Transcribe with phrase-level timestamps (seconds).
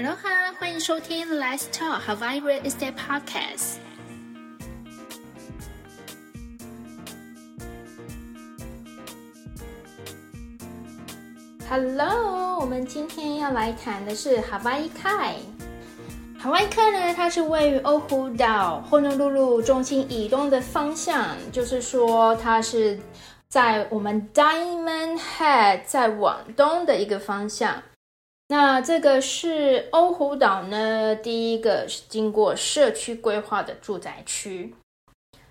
[0.00, 3.78] Hello 哈，欢迎收听 Let's Talk Hawaii Real Estate Podcast。
[11.68, 15.34] Hello，我们今天要来谈的是 Hawaii Kai。
[16.40, 22.96] Hawaii Kai 呢，它是位于欧胡岛后诺露露中心以东的方向，就是说它是
[23.48, 27.82] 在我们 Diamond Head 在往东的一个方向。
[28.50, 34.74] 那这个是欧胡岛呢，第一个是经过社区规划的住宅区。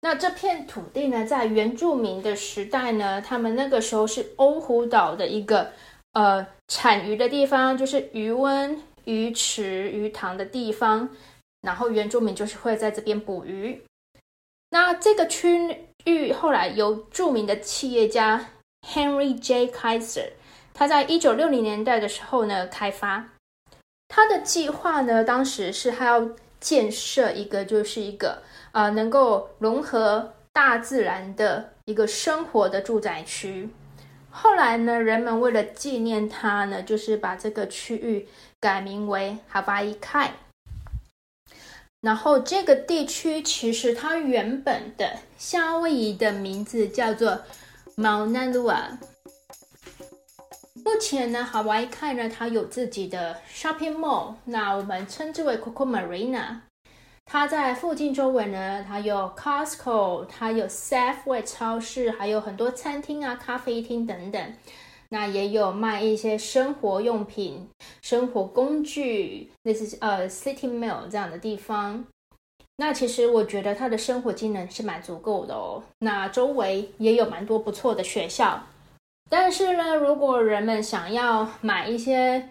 [0.00, 5.70] 那这片土地呢，在原住民的时代呢，他们那个时候是欧胡岛的一个
[6.14, 11.08] 呃产鱼的地方，就是鱼温、鱼池、鱼塘的地方。
[11.60, 13.80] 然后原住民就是会在这边捕鱼。
[14.70, 15.76] 那这个区
[16.06, 18.46] 域后来由著名的企业家
[18.82, 19.68] Henry J.
[19.68, 20.30] Kaiser。
[20.72, 23.28] 他在一九六零年代的时候呢，开发
[24.08, 33.68] 他的计划呢，当时是他要建设一个，就是一个呃，能够融合大自然的一个生活的住宅区。
[34.30, 40.32] 后来呢，人们为了纪念他呢，就是把这个区域改名为哈巴伊凯。
[42.00, 47.42] 然后这个地区其实它原本的夏威夷的名字叫做
[47.96, 48.98] Mauna Loa。
[51.00, 56.58] 前呢，好玩一看呢，它有自己的 shopping mall，那我们称之为 Coco Marina。
[57.24, 64.54] 它在附近周围呢，它有 Costco，它有 Safeway 超市，还有很多餐厅啊、咖啡厅等等。
[65.08, 67.68] 那也有卖一些生活用品、
[68.02, 72.04] 生活工具，类似呃 City Mall 这样的地方。
[72.76, 75.82] 那其实我觉得它的生活机能是蛮足够的哦。
[75.98, 78.62] 那周围也有蛮多不错的学校。
[79.30, 82.48] 但是呢，如果人们想要买一些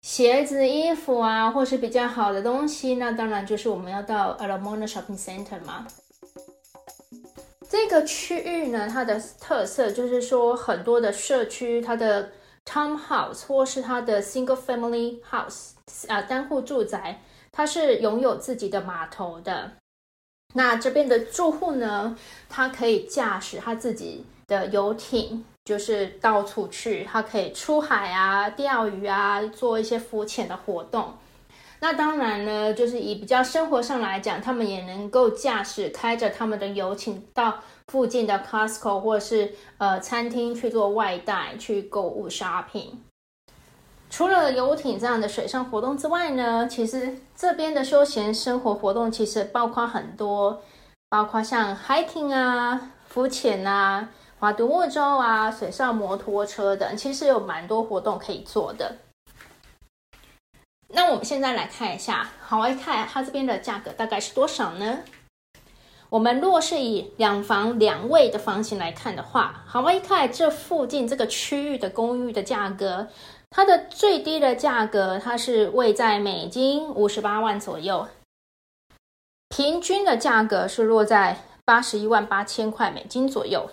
[0.00, 5.86] 鞋子、衣服啊，或是比较好的东西，那当然就是我们要到 Alamona Shopping Center 嘛。
[7.68, 12.30] 这个区域呢，它的特色就是说，很多的社区，它的
[12.64, 15.72] townhouse 或是它的 single family house
[16.08, 17.20] 啊，单户住宅，
[17.52, 19.72] 它是拥有自己的码头的。
[20.54, 22.16] 那这边的住户呢，
[22.48, 25.44] 他可以驾驶他自己的游艇。
[25.66, 31.12] 就是到处去，他可以出海啊、钓鱼啊，做一些浮潜的活动。
[31.80, 37.58] 那当然呢，就是以比较生活上来讲，他们也能够驾驶开着他们的游艇到
[37.88, 42.90] 附近的 Costco 或者是呃餐厅去做外带、去购物 shopping。
[44.08, 50.62] 除了游艇这样的水上活动之外呢，其实这边的休闲生活活动其实包括很多，
[51.08, 54.10] 包括像 hiking 啊、浮潜啊。
[54.38, 58.96] 划独木舟啊，水上摩托车等，其实有蛮多活动可以做的。
[60.88, 65.00] 那我们现在来看一下，好外看它这边的价格大概是多少呢？
[66.10, 73.08] 我们若是以两房两卫的房型来看的话，好外看这附近这个区域的公寓的价格，
[73.50, 78.06] 它的最低的价格它是位在美金五十八万左右，
[79.48, 83.68] 平均的价格是落在八十一万八千块美金左右。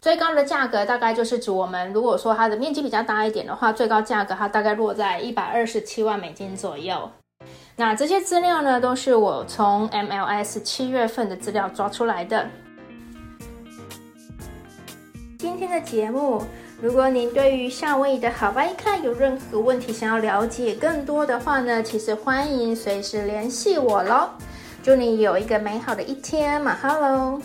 [0.00, 7.10] 最高的价格大概就是指我们如果说它的面积比较大一点的话，最高价格它大概落在一百二十七万美金左右。
[7.74, 12.46] 那这些资料呢，都是我从 MLS 七月份的资料抓出来的。
[15.36, 16.42] 今天的节目，
[16.80, 24.30] 如果您对于夏威夷的好玩一看有任何问题想要了解更多的话呢，其实欢迎随时联系我喽。
[24.80, 27.40] 祝你有一个美好的一天，马哈喽。